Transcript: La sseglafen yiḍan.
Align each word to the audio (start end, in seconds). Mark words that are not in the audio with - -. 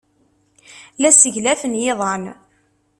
La 1.01 1.09
sseglafen 1.11 1.73
yiḍan. 1.81 2.23